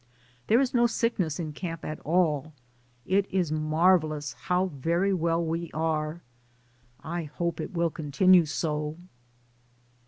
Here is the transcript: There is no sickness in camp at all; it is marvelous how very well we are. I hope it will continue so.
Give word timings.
There 0.47 0.59
is 0.59 0.73
no 0.73 0.87
sickness 0.87 1.39
in 1.39 1.53
camp 1.53 1.85
at 1.85 1.99
all; 1.99 2.53
it 3.05 3.27
is 3.31 3.51
marvelous 3.51 4.33
how 4.33 4.71
very 4.73 5.13
well 5.13 5.45
we 5.45 5.69
are. 5.75 6.23
I 7.03 7.25
hope 7.25 7.59
it 7.61 7.73
will 7.75 7.91
continue 7.91 8.47
so. 8.47 8.97